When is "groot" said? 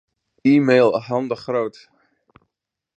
1.43-1.75